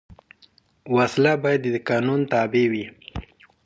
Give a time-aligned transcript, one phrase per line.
[0.95, 2.85] وسله باید د قانون تابع وي